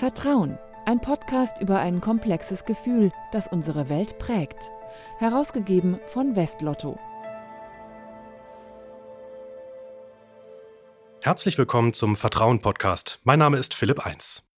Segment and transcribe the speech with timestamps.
[0.00, 4.70] Vertrauen, ein Podcast über ein komplexes Gefühl, das unsere Welt prägt.
[5.18, 6.98] Herausgegeben von Westlotto.
[11.20, 13.20] Herzlich willkommen zum Vertrauen-Podcast.
[13.24, 14.48] Mein Name ist Philipp Eins.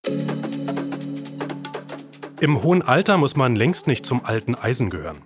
[2.39, 5.25] Im hohen Alter muss man längst nicht zum alten Eisen gehören.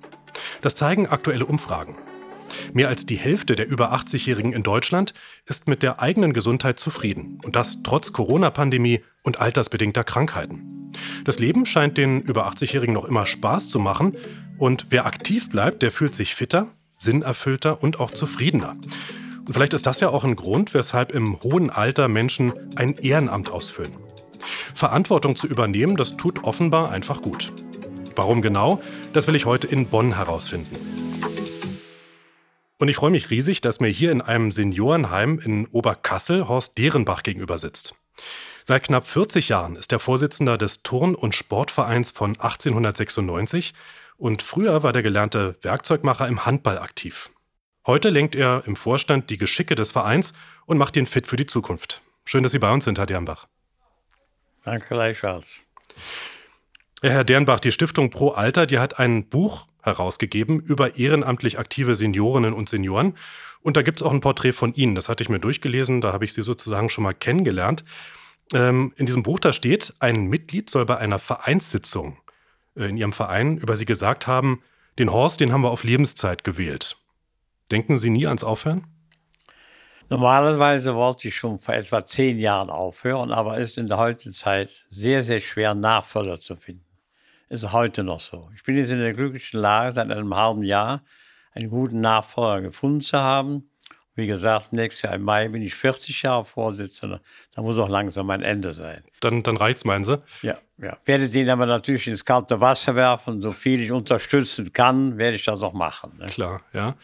[0.62, 1.98] Das zeigen aktuelle Umfragen.
[2.72, 5.14] Mehr als die Hälfte der über 80-Jährigen in Deutschland
[5.46, 7.40] ist mit der eigenen Gesundheit zufrieden.
[7.44, 10.92] Und das trotz Corona-Pandemie und altersbedingter Krankheiten.
[11.24, 14.16] Das Leben scheint den über 80-Jährigen noch immer Spaß zu machen.
[14.58, 18.76] Und wer aktiv bleibt, der fühlt sich fitter, sinnerfüllter und auch zufriedener.
[19.46, 23.50] Und vielleicht ist das ja auch ein Grund, weshalb im hohen Alter Menschen ein Ehrenamt
[23.50, 23.92] ausfüllen.
[24.74, 27.52] Verantwortung zu übernehmen, das tut offenbar einfach gut.
[28.14, 28.80] Warum genau?
[29.12, 30.76] Das will ich heute in Bonn herausfinden.
[32.78, 37.22] Und ich freue mich riesig, dass mir hier in einem Seniorenheim in Oberkassel Horst Derenbach
[37.22, 37.94] gegenüber sitzt.
[38.62, 43.74] Seit knapp 40 Jahren ist er Vorsitzender des Turn- und Sportvereins von 1896
[44.18, 47.30] und früher war der gelernte Werkzeugmacher im Handball aktiv.
[47.86, 50.32] Heute lenkt er im Vorstand die Geschicke des Vereins
[50.66, 52.02] und macht ihn fit für die Zukunft.
[52.24, 53.46] Schön, dass Sie bei uns sind, Herr Dernbach.
[54.64, 55.62] Danke gleichfalls.
[57.02, 62.52] Herr Dernbach, die Stiftung Pro Alter, die hat ein Buch herausgegeben über ehrenamtlich aktive Seniorinnen
[62.52, 63.14] und Senioren.
[63.62, 64.94] Und da gibt es auch ein Porträt von Ihnen.
[64.94, 67.84] Das hatte ich mir durchgelesen, da habe ich Sie sozusagen schon mal kennengelernt.
[68.52, 72.18] Ähm, in diesem Buch da steht, ein Mitglied soll bei einer Vereinssitzung
[72.76, 74.62] äh, in Ihrem Verein über Sie gesagt haben,
[74.98, 76.96] den Horst, den haben wir auf Lebenszeit gewählt.
[77.70, 78.86] Denken Sie nie ans Aufhören?
[80.08, 84.86] Normalerweise wollte ich schon vor etwa zehn Jahren aufhören, aber ist in der heutigen Zeit
[84.88, 86.85] sehr, sehr schwer, Nachfolger zu finden
[87.48, 88.50] ist heute noch so.
[88.54, 91.02] Ich bin jetzt in der glücklichen Lage, seit einem halben Jahr
[91.52, 93.70] einen guten Nachfolger gefunden zu haben.
[94.16, 97.20] Wie gesagt, nächstes Jahr im Mai bin ich 40 Jahre Vorsitzender.
[97.54, 99.04] Da muss auch langsam ein Ende sein.
[99.20, 100.22] Dann, dann reicht's, meinen Sie?
[100.40, 100.96] Ja, ja.
[101.04, 103.42] Werde den aber natürlich ins kalte Wasser werfen.
[103.42, 106.16] So viel ich unterstützen kann, werde ich das auch machen.
[106.18, 106.28] Ne?
[106.28, 106.96] Klar, ja.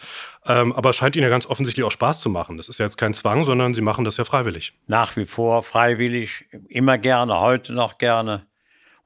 [0.47, 2.57] Ähm, aber es scheint Ihnen ja ganz offensichtlich auch Spaß zu machen.
[2.57, 4.73] Das ist ja jetzt kein Zwang, sondern Sie machen das ja freiwillig.
[4.87, 8.41] Nach wie vor freiwillig, immer gerne, heute noch gerne.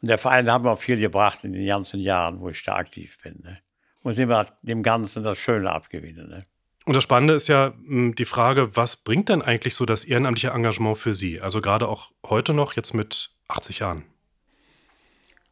[0.03, 2.77] Und der Verein hat mir auch viel gebracht in den ganzen Jahren, wo ich da
[2.77, 3.41] aktiv bin.
[3.43, 3.59] Ne?
[4.03, 6.29] Muss immer dem Ganzen das Schöne abgewinnen.
[6.29, 6.47] Ne?
[6.85, 10.51] Und das Spannende ist ja hm, die Frage, was bringt denn eigentlich so das ehrenamtliche
[10.51, 11.41] Engagement für Sie?
[11.41, 14.05] Also gerade auch heute noch, jetzt mit 80 Jahren.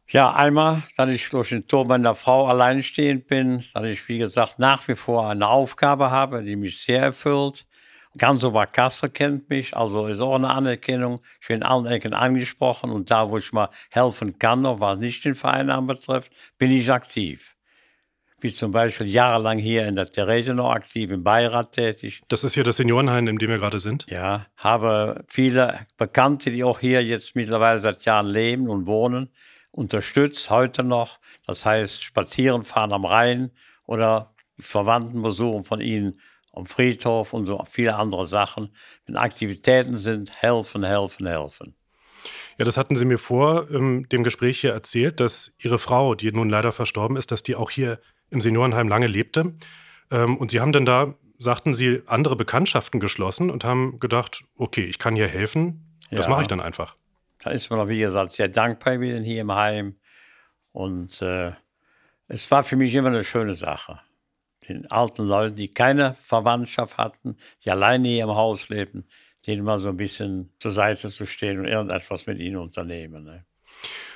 [0.07, 4.59] Ja, einmal, dass ich durch den Tod meiner Frau alleinstehend bin, dass ich, wie gesagt,
[4.59, 7.65] nach wie vor eine Aufgabe habe, die mich sehr erfüllt.
[8.17, 11.21] Ganz Oberkassel kennt mich, also ist auch eine Anerkennung.
[11.41, 14.99] Ich bin in allen Ecken angesprochen und da, wo ich mal helfen kann, noch was
[14.99, 17.55] nicht den Verein anbetrifft, bin ich aktiv.
[18.39, 22.21] Wie zum Beispiel jahrelang hier in der Therese noch aktiv, im Beirat tätig.
[22.27, 24.05] Das ist hier das Seniorenheim, in dem wir gerade sind?
[24.09, 29.29] Ja, habe viele Bekannte, die auch hier jetzt mittlerweile seit Jahren leben und wohnen,
[29.71, 31.19] unterstützt, heute noch.
[31.47, 33.51] Das heißt, spazieren fahren am Rhein
[33.85, 36.13] oder Verwandten besuchen von ihnen
[36.55, 38.69] am Friedhof und so viele andere Sachen.
[39.05, 41.75] Wenn Aktivitäten sind, helfen, helfen, helfen.
[42.57, 46.31] Ja, das hatten Sie mir vor ähm, dem Gespräch hier erzählt, dass Ihre Frau, die
[46.31, 47.99] nun leider verstorben ist, dass die auch hier
[48.31, 49.53] im Seniorenheim lange lebte.
[50.09, 54.85] Ähm, und Sie haben dann da, sagten Sie, andere Bekanntschaften geschlossen und haben gedacht, okay,
[54.85, 56.31] ich kann hier helfen, das ja.
[56.31, 56.95] mache ich dann einfach.
[57.43, 59.97] Da ist man, wie gesagt, sehr dankbar wieder hier im Heim.
[60.71, 61.51] Und äh,
[62.27, 63.97] es war für mich immer eine schöne Sache
[64.67, 69.05] den alten Leuten, die keine Verwandtschaft hatten, die alleine hier im Haus lebten,
[69.45, 73.23] denen mal so ein bisschen zur Seite zu stehen und irgendetwas mit ihnen unternehmen.
[73.23, 73.45] Ne?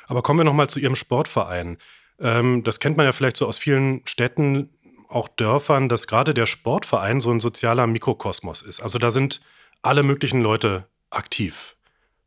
[0.08, 1.78] Aber kommen wir nochmal zu Ihrem Sportverein.
[2.20, 4.70] Ähm, das kennt man ja vielleicht so aus vielen Städten,
[5.08, 8.80] auch Dörfern, dass gerade der Sportverein so ein sozialer Mikrokosmos ist.
[8.80, 9.42] Also da sind
[9.82, 11.76] alle möglichen Leute aktiv.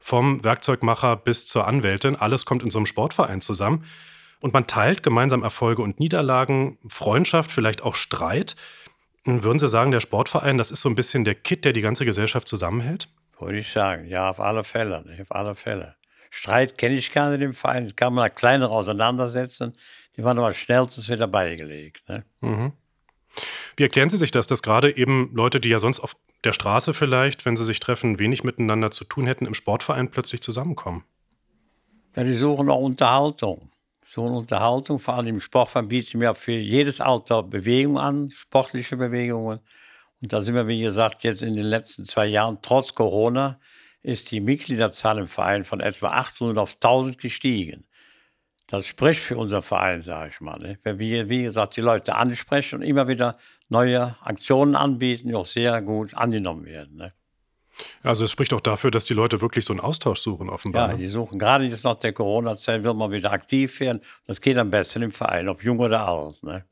[0.00, 3.84] Vom Werkzeugmacher bis zur Anwältin, alles kommt in so einem Sportverein zusammen
[4.42, 8.56] und man teilt gemeinsam Erfolge und Niederlagen, Freundschaft, vielleicht auch Streit.
[9.24, 12.04] Würden Sie sagen, der Sportverein, das ist so ein bisschen der Kit, der die ganze
[12.04, 13.08] Gesellschaft zusammenhält?
[13.38, 15.94] Würde ich sagen, ja, auf alle Fälle, auf alle Fälle.
[16.28, 19.74] Streit kenne ich gar nicht im Verein, kann man kleinere auseinandersetzen,
[20.16, 22.08] die waren aber schnellstens wieder beigelegt.
[22.08, 22.24] Ne?
[22.40, 22.72] Mhm.
[23.76, 26.94] Wie erklären Sie sich das, dass gerade eben Leute, die ja sonst auf der Straße
[26.94, 31.04] vielleicht, wenn sie sich treffen, wenig miteinander zu tun hätten, im Sportverein plötzlich zusammenkommen?
[32.16, 33.71] Ja, die suchen auch Unterhaltung
[34.12, 38.98] so eine Unterhaltung, vor allem im Sportverein, bieten wir für jedes Alter Bewegung an, sportliche
[38.98, 39.60] Bewegungen.
[40.20, 43.58] Und da sind wir, wie gesagt, jetzt in den letzten zwei Jahren, trotz Corona,
[44.02, 47.86] ist die Mitgliederzahl im Verein von etwa 800 auf 1000 gestiegen.
[48.66, 50.58] Das spricht für unseren Verein, sage ich mal.
[50.58, 50.78] Ne?
[50.82, 53.32] Wenn wir, wie gesagt, die Leute ansprechen und immer wieder
[53.70, 56.96] neue Aktionen anbieten, die auch sehr gut angenommen werden.
[56.96, 57.08] Ne?
[58.02, 60.88] Also es spricht auch dafür, dass die Leute wirklich so einen Austausch suchen, offenbar.
[60.88, 60.98] Ja, ne?
[60.98, 64.02] die suchen gerade jetzt nach der Corona-Zeit, will man wieder aktiv werden.
[64.26, 66.42] Das geht am besten im Verein, ob jung oder alt.
[66.42, 66.64] Ne?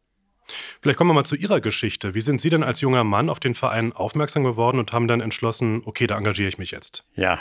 [0.81, 2.15] Vielleicht kommen wir mal zu Ihrer Geschichte.
[2.15, 5.21] Wie sind Sie denn als junger Mann auf den Verein aufmerksam geworden und haben dann
[5.21, 7.07] entschlossen, okay, da engagiere ich mich jetzt?
[7.15, 7.39] Ja,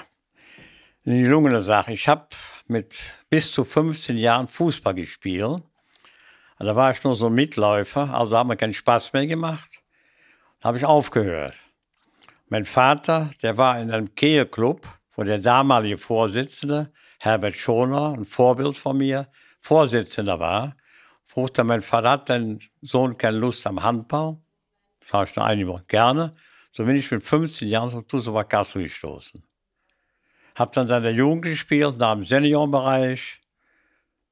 [1.06, 1.94] eine gelungene Sache.
[1.94, 2.28] Ich habe
[2.68, 5.64] mit bis zu 15 Jahren Fußball gespielt.
[6.60, 9.82] Da war ich nur so ein Mitläufer, also hat mir keinen Spaß mehr gemacht.
[10.60, 11.56] Da habe ich aufgehört.
[12.52, 18.76] Mein Vater, der war in einem Kehlclub, wo der damalige Vorsitzende, Herbert Schoner, ein Vorbild
[18.76, 19.28] von mir,
[19.60, 20.76] Vorsitzender war.
[21.24, 24.40] Fragte mein Vater, hat dein Sohn keine Lust am Handball?
[25.06, 26.36] Sag ich nur einige Woche, gerne.
[26.72, 29.44] So bin ich mit 15 Jahren zum Tussowa Kassel gestoßen.
[30.56, 33.42] Hab dann in der Jugend gespielt, nach dem Seniorenbereich.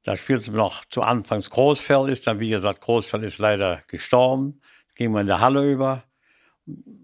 [0.01, 4.59] Da spielte noch zu Anfangs Großfeld, ist dann, wie gesagt, Großfeld ist leider gestorben.
[4.95, 6.03] Ging man in der Halle über.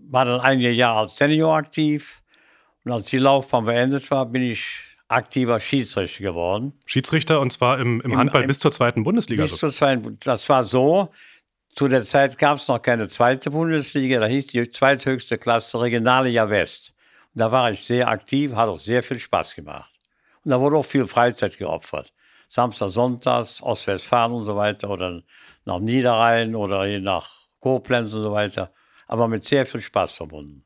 [0.09, 2.21] War dann einige Jahre als Senior aktiv.
[2.83, 4.67] Und als die Laufbahn beendet war, bin ich
[5.07, 6.73] aktiver Schiedsrichter geworden.
[6.85, 9.43] Schiedsrichter und zwar im, im Im- Handball im- bis zur zweiten Bundesliga.
[9.43, 9.57] Bis so.
[9.57, 11.09] zur zweiten, das war so,
[11.75, 16.49] zu der Zeit gab es noch keine zweite Bundesliga, da hieß die zweithöchste Klasse Regionalliga
[16.49, 16.93] West.
[17.33, 19.91] Und da war ich sehr aktiv, hat auch sehr viel Spaß gemacht.
[20.43, 22.11] Und da wurde auch viel Freizeit geopfert.
[22.49, 25.23] Samstag, Sonntags, Ostwestfalen und so weiter oder
[25.65, 27.29] nach Niederrhein oder hier nach
[27.59, 28.71] Koblenz und so weiter.
[29.13, 30.63] Aber mit sehr viel Spaß verbunden.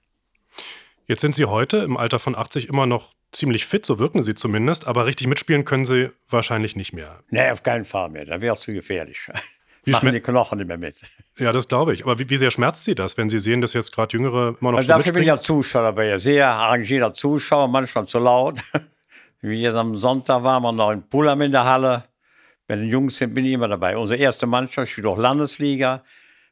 [1.06, 4.36] Jetzt sind Sie heute im Alter von 80 immer noch ziemlich fit, so wirken Sie
[4.36, 7.20] zumindest, aber richtig mitspielen können Sie wahrscheinlich nicht mehr.
[7.30, 9.20] Nee, auf keinen Fall mehr, da wäre es zu gefährlich.
[9.84, 10.96] Wie Machen die Knochen nicht mehr mit.
[11.38, 12.04] Ja, das glaube ich.
[12.04, 14.72] Aber wie, wie sehr schmerzt Sie das, wenn Sie sehen, dass jetzt gerade Jüngere immer
[14.72, 16.18] noch Also so dafür bin ich ja Zuschauer dabei.
[16.18, 18.60] Sehr arrangierter Zuschauer, manchmal zu laut.
[19.42, 22.06] Wie jetzt am Sonntag waren wir noch in Pullheim in der Halle.
[22.68, 23.98] Wenn die Jungs sind, bin ich immer dabei.
[23.98, 26.04] Unsere erste Mannschaft spielt auch Landesliga.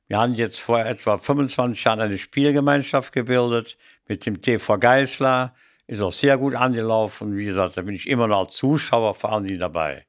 [0.08, 5.56] Wir haben jetzt vor etwa 25 Jahren eine Spielgemeinschaft gebildet mit dem TV Geisler.
[5.88, 7.36] Ist auch sehr gut angelaufen.
[7.36, 10.06] Wie gesagt, da bin ich immer noch als Zuschauer vor Dingen dabei.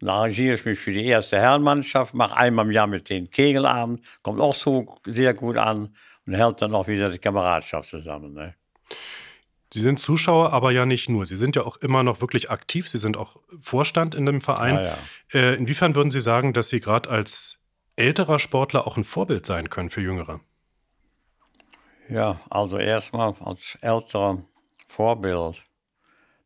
[0.00, 4.04] Dann arrangiere ich mich für die erste Herrenmannschaft, mache einmal im Jahr mit den Kegelabend,
[4.22, 5.94] kommt auch so sehr gut an
[6.26, 8.32] und hält dann auch wieder die Kameradschaft zusammen.
[8.32, 8.54] Ne?
[9.72, 11.26] Sie sind Zuschauer, aber ja nicht nur.
[11.26, 12.88] Sie sind ja auch immer noch wirklich aktiv.
[12.88, 14.76] Sie sind auch Vorstand in dem Verein.
[14.76, 14.98] Ja, ja.
[15.34, 17.57] Äh, inwiefern würden Sie sagen, dass Sie gerade als
[17.98, 20.40] älterer Sportler auch ein Vorbild sein können für Jüngere?
[22.08, 24.42] Ja, also erstmal als älterer
[24.88, 25.64] Vorbild,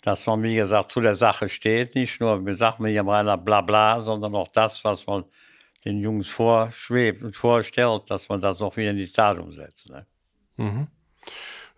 [0.02, 3.38] dass man, wie gesagt, zu der Sache steht, nicht nur, wie sagt man hier reiner
[3.38, 5.24] Blabla, sondern auch das, was man
[5.84, 9.88] den Jungs vorschwebt und vorstellt, dass man das auch wieder in die Tat umsetzt.
[9.90, 10.06] Ne?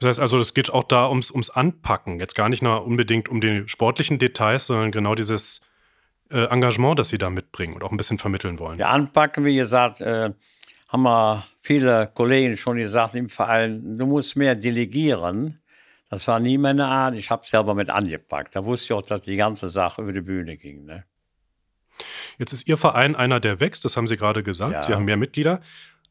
[0.01, 2.21] Das heißt also, es geht auch da ums, ums Anpacken.
[2.21, 5.63] Jetzt gar nicht nur unbedingt um die sportlichen Details, sondern genau dieses
[6.35, 8.79] äh, Engagement, das Sie da mitbringen und auch ein bisschen vermitteln wollen.
[8.79, 10.31] Ja, anpacken, wie gesagt, äh,
[10.89, 15.61] haben wir viele Kollegen schon gesagt im Verein, du musst mehr delegieren.
[16.11, 17.15] Das war nie meine Art.
[17.15, 18.55] Ich habe selber mit angepackt.
[18.55, 20.85] Da wusste ich auch, dass die ganze Sache über die Bühne ging.
[20.85, 21.05] Ne?
[22.39, 24.73] Jetzt ist Ihr Verein einer, der wächst, das haben Sie gerade gesagt.
[24.73, 24.83] Ja.
[24.83, 25.61] Sie haben mehr Mitglieder.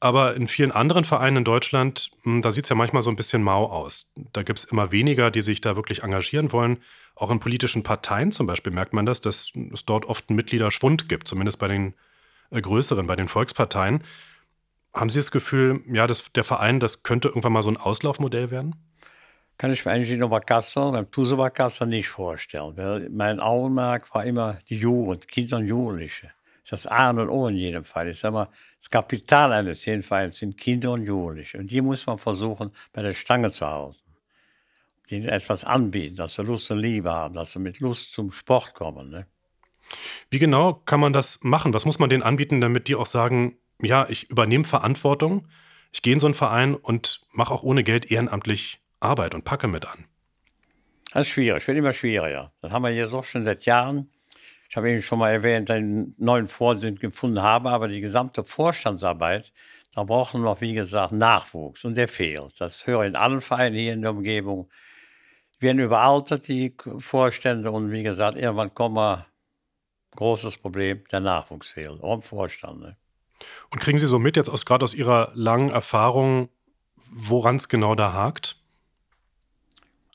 [0.03, 3.15] Aber in vielen anderen Vereinen in Deutschland, mh, da sieht es ja manchmal so ein
[3.15, 4.11] bisschen mau aus.
[4.33, 6.79] Da gibt es immer weniger, die sich da wirklich engagieren wollen.
[7.15, 11.07] Auch in politischen Parteien zum Beispiel merkt man das, dass es dort oft einen Mitgliederschwund
[11.07, 11.93] gibt, zumindest bei den
[12.51, 14.03] äh, größeren, bei den Volksparteien.
[14.93, 18.51] Haben Sie das Gefühl, ja, das, der Verein, das könnte irgendwann mal so ein Auslaufmodell
[18.51, 18.75] werden?
[19.57, 23.07] Kann ich mir eigentlich in Oberkassel, beim Tuseber Kassel nicht vorstellen.
[23.15, 26.31] Mein Augenmerk war immer die Jugend, Kinder und Jugendliche.
[26.69, 28.09] Das ist das A und O in jedem Fall.
[28.09, 28.49] Ich sage mal,
[28.83, 31.57] das Kapital eines jeden Vereins sind Kinder und Jugendliche.
[31.57, 33.95] Und die muss man versuchen, bei der Stange zu halten.
[35.07, 38.73] Ihnen etwas anbieten, dass sie Lust und Liebe haben, dass sie mit Lust zum Sport
[38.73, 39.09] kommen.
[39.09, 39.25] Ne?
[40.29, 41.73] Wie genau kann man das machen?
[41.73, 45.47] Was muss man denen anbieten, damit die auch sagen, ja, ich übernehme Verantwortung,
[45.93, 49.69] ich gehe in so einen Verein und mache auch ohne Geld ehrenamtlich Arbeit und packe
[49.69, 50.05] mit an?
[51.13, 52.51] Das ist schwierig, wird immer schwieriger.
[52.61, 54.09] Das haben wir jetzt auch schon seit Jahren.
[54.73, 59.53] Ich habe eben schon mal erwähnt, einen neuen Vorsitzenden gefunden habe, aber die gesamte Vorstandsarbeit,
[59.93, 62.59] da brauchen wir noch, wie gesagt, Nachwuchs und der fehlt.
[62.59, 64.67] Das höre ich in allen Vereinen hier in der Umgebung.
[65.59, 69.27] Werden überaltert, die Vorstände, und wie gesagt, irgendwann kommen wir,
[70.15, 72.79] großes Problem, der Nachwuchs fehlt, auch im Vorstand.
[72.79, 72.97] Ne?
[73.69, 76.49] Und kriegen Sie so mit, jetzt aus, gerade aus Ihrer langen Erfahrung,
[77.11, 78.55] woran es genau da hakt?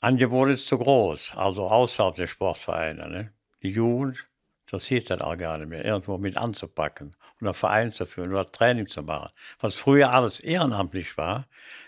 [0.01, 3.07] Angebot ist zu groß, also außerhalb der Sportvereine.
[3.07, 3.33] Ne?
[3.63, 4.28] Die Jugend
[4.69, 8.51] interessiert das auch gar nicht mehr, irgendwo mit anzupacken und einen Verein zu führen oder
[8.51, 9.31] Training zu machen.
[9.59, 11.47] Was früher alles ehrenamtlich war,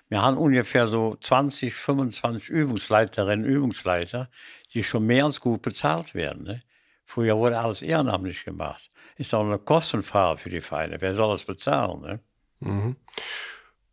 [0.09, 4.29] wir haben ungefähr so 20, 25 Übungsleiterinnen, Übungsleiter,
[4.73, 6.43] die schon mehr als gut bezahlt werden.
[6.43, 6.63] Ne?
[7.05, 8.89] Früher wurde alles ehrenamtlich gemacht.
[9.15, 10.99] Ist auch eine Kostenfrage für die Vereine.
[11.01, 12.01] Wer soll das bezahlen?
[12.01, 12.19] Ne?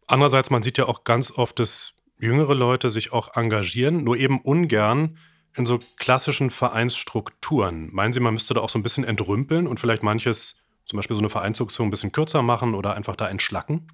[0.07, 4.41] Andererseits, man sieht ja auch ganz oft, dass jüngere Leute sich auch engagieren, nur eben
[4.41, 5.19] ungern
[5.55, 7.93] in so klassischen Vereinsstrukturen.
[7.93, 11.17] Meinen Sie, man müsste da auch so ein bisschen entrümpeln und vielleicht manches, zum Beispiel
[11.17, 13.89] so eine Vereinsfunktion ein bisschen kürzer machen oder einfach da entschlacken?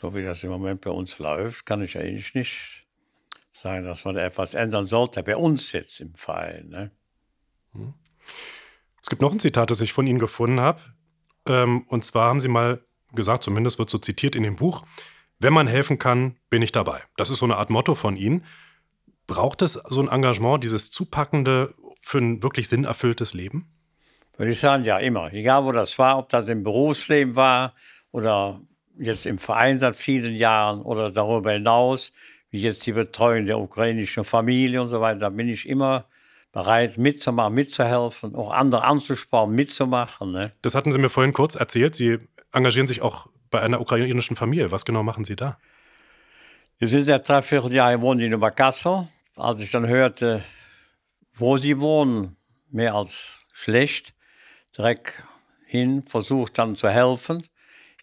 [0.00, 2.86] So wie das im Moment bei uns läuft, kann ich eigentlich nicht
[3.52, 5.22] sagen, dass man da etwas ändern sollte.
[5.22, 6.68] Bei uns jetzt im Verein.
[6.68, 6.90] Ne?
[7.72, 7.94] Hm.
[9.02, 10.80] Es gibt noch ein Zitat, das ich von Ihnen gefunden habe.
[11.46, 12.84] Ähm, und zwar haben Sie mal
[13.14, 14.84] gesagt, zumindest wird so zitiert in dem Buch,
[15.38, 17.02] wenn man helfen kann, bin ich dabei.
[17.16, 18.44] Das ist so eine Art Motto von Ihnen.
[19.26, 23.68] Braucht es so ein Engagement, dieses Zupackende für ein wirklich sinnerfülltes Leben?
[24.36, 25.32] Würde ich sagen, ja, immer.
[25.32, 27.74] Egal, wo das war, ob das im Berufsleben war
[28.12, 28.60] oder
[28.98, 32.12] jetzt im Verein seit vielen Jahren oder darüber hinaus,
[32.50, 36.06] wie jetzt die Betreuung der ukrainischen Familie und so weiter, da bin ich immer
[36.52, 40.32] bereit mitzumachen, mitzuhelfen, auch andere anzusparen, mitzumachen.
[40.32, 40.52] Ne?
[40.62, 41.94] Das hatten Sie mir vorhin kurz erzählt.
[41.94, 42.18] Sie
[42.52, 44.70] engagieren sich auch bei einer ukrainischen Familie.
[44.70, 45.58] Was genau machen Sie da?
[46.78, 49.08] Wir sind seit dreiviertel Jahren wohnen in Oberkassel.
[49.36, 50.42] Als ich dann hörte,
[51.34, 52.36] wo sie wohnen,
[52.70, 54.14] mehr als schlecht,
[54.76, 55.22] direkt
[55.66, 57.42] hin, versucht dann zu helfen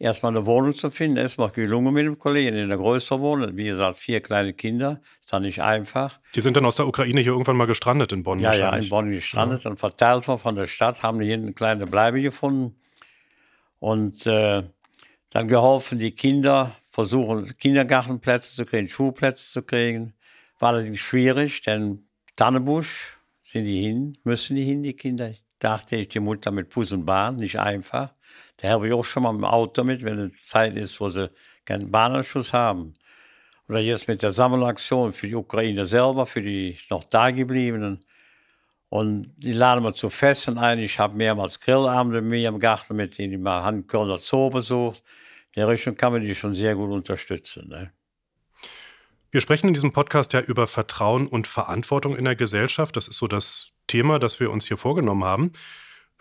[0.04, 1.28] erstmal eine Wohnung zu finden.
[1.38, 3.56] Noch gelungen mit dem Kollegen in einer größeren Wohnung.
[3.56, 5.02] Wie gesagt, vier kleine Kinder.
[5.22, 6.20] Ist dann nicht einfach.
[6.36, 8.90] Die sind dann aus der Ukraine hier irgendwann mal gestrandet in Bonn Ja, ja, in
[8.90, 9.64] Bonn gestrandet.
[9.64, 9.70] Ja.
[9.70, 12.76] Dann verteilt worden von der Stadt, haben hier eine kleine Bleibe gefunden.
[13.80, 14.64] Und äh,
[15.30, 20.14] dann geholfen, die Kinder versuchen, Kindergartenplätze zu kriegen, Schulplätze zu kriegen.
[20.60, 25.32] War allerdings schwierig, denn Tannebusch sind die hin, müssen die hin, die Kinder.
[25.60, 28.14] Dachte ich, die Mutter mit Bus und Bahn, nicht einfach.
[28.58, 31.32] Da habe ich auch schon mal im Auto mit, wenn es Zeit ist, wo sie
[31.66, 32.94] keinen Bahnanschluss haben.
[33.70, 38.04] Oder jetzt mit der Sammelaktion für die Ukraine selber, für die noch dagebliebenen.
[38.90, 40.80] Und die laden wir zu Festen ein.
[40.80, 43.42] Ich habe mehrmals Grillabende mit mir im Garten mit denen.
[43.42, 45.02] Ich habe Kölner Zoo besucht.
[45.54, 47.70] In der Richtung kann man die schon sehr gut unterstützen.
[47.70, 47.92] Ne?
[49.34, 52.96] Wir sprechen in diesem Podcast ja über Vertrauen und Verantwortung in der Gesellschaft.
[52.96, 55.54] Das ist so das Thema, das wir uns hier vorgenommen haben.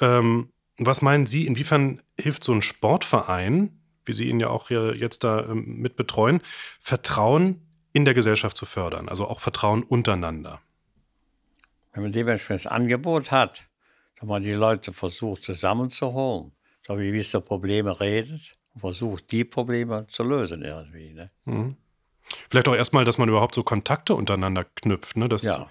[0.01, 5.25] Ähm, was meinen Sie, inwiefern hilft so ein Sportverein, wie Sie ihn ja auch jetzt
[5.25, 6.41] da ähm, mit betreuen,
[6.81, 7.61] Vertrauen
[7.93, 10.63] in der Gesellschaft zu fördern, also auch Vertrauen untereinander?
[11.93, 13.67] Wenn man dementsprechend das Angebot hat,
[14.19, 20.07] dass man die Leute versucht zusammenzuholen, so wie über Probleme redet und versucht, die Probleme
[20.09, 21.13] zu lösen irgendwie.
[21.13, 21.31] Ne?
[21.45, 21.77] Mhm.
[22.49, 25.17] Vielleicht auch erstmal, dass man überhaupt so Kontakte untereinander knüpft.
[25.17, 25.29] Ne?
[25.29, 25.69] Das ja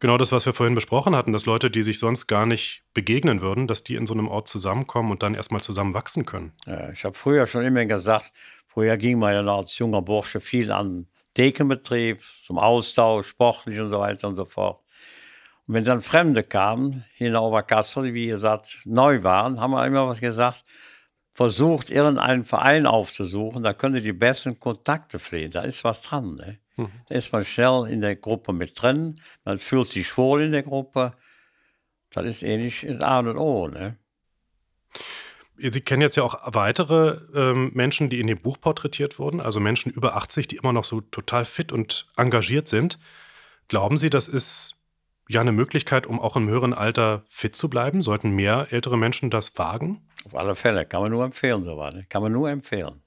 [0.00, 3.40] genau das, was wir vorhin besprochen hatten, dass Leute, die sich sonst gar nicht begegnen
[3.40, 6.52] würden, dass die in so einem Ort zusammenkommen und dann erstmal zusammen wachsen können.
[6.66, 8.32] Ja, ich habe früher schon immer gesagt,
[8.66, 14.00] früher ging man ja als junger Bursche viel an Dekenbetrieb, zum Austausch, sportlich und so
[14.00, 14.80] weiter und so fort.
[15.66, 20.08] Und wenn dann Fremde kamen, hier in Oberkassel, wie gesagt, neu waren, haben wir immer
[20.08, 20.64] was gesagt,
[21.38, 26.34] versucht, irgendeinen Verein aufzusuchen, da können die besten Kontakte pflegen, da ist was dran.
[26.34, 26.58] Ne?
[26.74, 26.90] Mhm.
[27.08, 29.14] Da ist man schnell in der Gruppe mit drin,
[29.44, 31.12] man fühlt sich wohl in der Gruppe.
[32.10, 33.68] Das ist ähnlich in A und O.
[33.68, 33.96] Ne?
[35.58, 39.60] Sie kennen jetzt ja auch weitere ähm, Menschen, die in dem Buch porträtiert wurden, also
[39.60, 42.98] Menschen über 80, die immer noch so total fit und engagiert sind.
[43.68, 44.74] Glauben Sie, das ist
[45.28, 48.02] ja eine Möglichkeit, um auch im höheren Alter fit zu bleiben?
[48.02, 50.07] Sollten mehr ältere Menschen das wagen?
[50.24, 51.94] Auf alle Fälle, kann man nur empfehlen, so was.
[52.08, 53.02] Kann man nur empfehlen.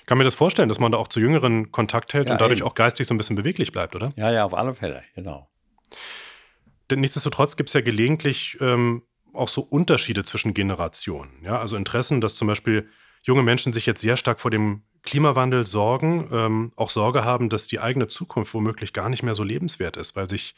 [0.00, 2.40] Ich kann mir das vorstellen, dass man da auch zu Jüngeren Kontakt hält ja, und
[2.40, 2.68] dadurch eben.
[2.68, 4.10] auch geistig so ein bisschen beweglich bleibt, oder?
[4.16, 5.48] Ja, ja, auf alle Fälle, genau.
[6.90, 9.02] Denn nichtsdestotrotz gibt es ja gelegentlich ähm,
[9.32, 11.42] auch so Unterschiede zwischen Generationen.
[11.42, 11.58] Ja?
[11.58, 12.88] Also Interessen, dass zum Beispiel
[13.22, 17.66] junge Menschen sich jetzt sehr stark vor dem Klimawandel sorgen, ähm, auch Sorge haben, dass
[17.66, 20.54] die eigene Zukunft womöglich gar nicht mehr so lebenswert ist, weil sich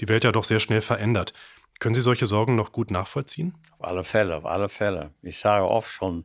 [0.00, 1.32] die Welt ja doch sehr schnell verändert.
[1.78, 3.54] Können Sie solche Sorgen noch gut nachvollziehen?
[3.78, 5.12] Auf alle Fälle, auf alle Fälle.
[5.22, 6.24] Ich sage oft schon,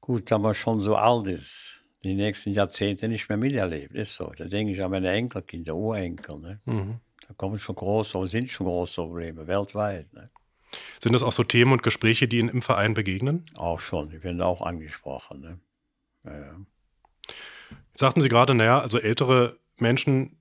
[0.00, 3.92] gut, dass man schon so alt ist, die nächsten Jahrzehnte nicht mehr miterlebt.
[3.92, 4.32] Ist so.
[4.36, 6.38] Da denke ich an meine Enkelkinder, Urenkel.
[6.38, 6.60] Ne?
[6.64, 7.00] Mhm.
[7.26, 10.12] Da kommen schon große, sind schon große Probleme, weltweit.
[10.14, 10.30] Ne?
[11.02, 13.44] Sind das auch so Themen und Gespräche, die Ihnen im Verein begegnen?
[13.54, 15.40] Auch schon, die werden auch angesprochen.
[15.40, 15.60] Ne?
[16.24, 16.56] Ja, ja.
[17.94, 20.38] Sagten Sie gerade, naja, also ältere Menschen,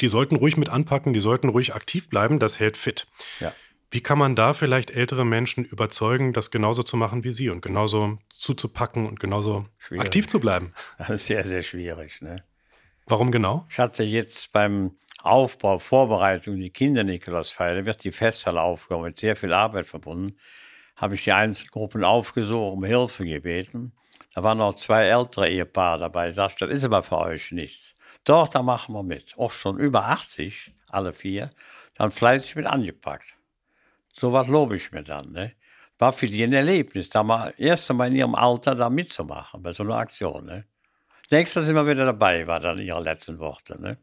[0.00, 3.06] die sollten ruhig mit anpacken, die sollten ruhig aktiv bleiben, das hält fit.
[3.40, 3.52] Ja.
[3.90, 7.62] Wie kann man da vielleicht ältere Menschen überzeugen, das genauso zu machen wie Sie und
[7.62, 10.04] genauso zuzupacken und genauso schwierig.
[10.04, 10.74] aktiv zu bleiben?
[10.98, 12.20] Das ist sehr, sehr schwierig.
[12.20, 12.44] Ne?
[13.06, 13.66] Warum genau?
[13.70, 14.92] Ich hatte jetzt beim
[15.22, 20.36] Aufbau, Vorbereitung, die Kinder-Nikolausfeier, da wird die Festhalle aufgebaut, mit sehr viel Arbeit verbunden,
[20.96, 23.92] habe ich die Einzelgruppen aufgesucht, um Hilfe gebeten.
[24.34, 26.28] Da waren noch zwei ältere Ehepaare dabei.
[26.28, 27.94] Ich sagte, das ist aber für euch nichts.
[28.24, 29.38] Doch, da machen wir mit.
[29.38, 31.50] Auch schon über 80, alle vier.
[31.94, 33.34] Dann fleißig mit angepackt.
[34.18, 35.32] So was lobe ich mir dann.
[35.32, 35.52] Ne?
[35.98, 39.72] War für die ein Erlebnis, da mal erst einmal in ihrem Alter da mitzumachen bei
[39.72, 40.46] so einer Aktion.
[40.46, 40.64] Ne?
[41.30, 43.80] Nächstes sind wir wieder dabei, war dann ihre letzten Worte.
[43.80, 43.98] Ne?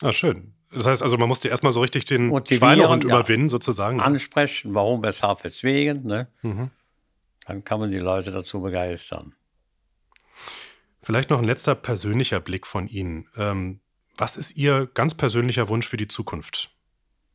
[0.00, 0.54] Ah, schön.
[0.72, 3.10] Das heißt also, man musste erstmal so richtig den Schweinehund ja.
[3.10, 4.00] überwinden, sozusagen.
[4.00, 6.04] Ansprechen, warum, weshalb, weswegen.
[6.04, 6.26] Ne?
[7.46, 9.34] Dann kann man die Leute dazu begeistern.
[11.00, 13.28] Vielleicht noch ein letzter persönlicher Blick von Ihnen.
[13.36, 13.80] Ähm,
[14.16, 16.73] was ist Ihr ganz persönlicher Wunsch für die Zukunft?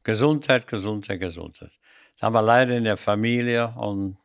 [0.04, 1.72] Gesundheit, Gesundheit, Gesundheit.
[2.14, 4.18] Das haben wir leider in der Familie und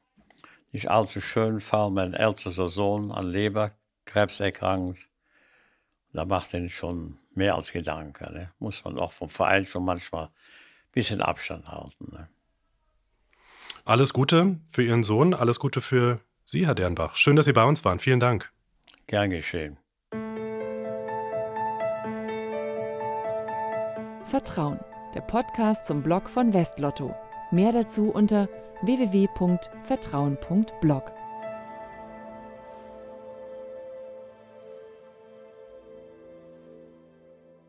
[0.73, 1.90] nicht allzu schön Fall.
[1.90, 5.09] Mein ältester Sohn an Leberkrebs erkrankt.
[6.12, 8.33] Da macht er schon mehr als Gedanken.
[8.35, 8.52] Ne?
[8.59, 10.31] Muss man auch vom Verein schon manchmal ein
[10.93, 12.12] bisschen Abstand halten.
[12.12, 12.28] Ne?
[13.85, 17.16] Alles Gute für Ihren Sohn, alles Gute für Sie, Herr Dernbach.
[17.16, 17.99] Schön, dass Sie bei uns waren.
[17.99, 18.52] Vielen Dank.
[19.07, 19.78] Gern geschehen.
[24.25, 24.81] Vertrauen,
[25.14, 27.14] der Podcast zum Blog von Westlotto.
[27.52, 28.49] Mehr dazu unter
[28.83, 31.12] www.vertrauen.blog.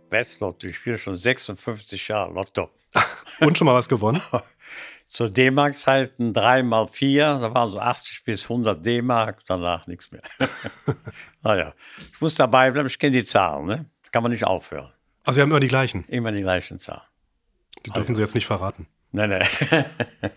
[0.09, 2.71] Westlotto, ich spiele schon 56 Jahre Lotto.
[3.39, 4.21] Und schon mal was gewonnen?
[5.09, 10.21] Zu D-Mark-Zeiten 3 mal 4, da waren so 80 bis 100 D-Mark, danach nichts mehr.
[11.43, 11.73] naja,
[12.11, 13.85] ich muss dabei bleiben, ich kenne die Zahlen, ne?
[14.11, 14.91] Kann man nicht aufhören.
[15.23, 16.05] Also, Sie haben immer die gleichen.
[16.07, 17.03] Immer die gleichen Zahlen.
[17.85, 18.87] Die dürfen Sie jetzt nicht verraten.
[19.11, 19.45] Nein, nein.